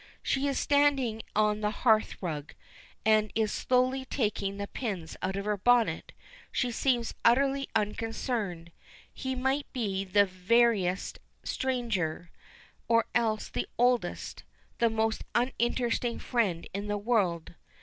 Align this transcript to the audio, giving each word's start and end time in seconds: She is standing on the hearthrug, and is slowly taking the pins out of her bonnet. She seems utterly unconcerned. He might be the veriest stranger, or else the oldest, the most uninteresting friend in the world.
She 0.23 0.47
is 0.47 0.57
standing 0.57 1.21
on 1.35 1.61
the 1.61 1.69
hearthrug, 1.69 2.55
and 3.05 3.31
is 3.35 3.51
slowly 3.51 4.03
taking 4.05 4.57
the 4.57 4.65
pins 4.67 5.15
out 5.21 5.35
of 5.35 5.45
her 5.45 5.57
bonnet. 5.57 6.11
She 6.51 6.71
seems 6.71 7.13
utterly 7.23 7.69
unconcerned. 7.75 8.71
He 9.13 9.35
might 9.35 9.71
be 9.73 10.03
the 10.03 10.25
veriest 10.25 11.19
stranger, 11.43 12.31
or 12.87 13.05
else 13.13 13.47
the 13.47 13.67
oldest, 13.77 14.43
the 14.79 14.89
most 14.89 15.23
uninteresting 15.35 16.17
friend 16.17 16.67
in 16.73 16.87
the 16.87 16.97
world. 16.97 17.53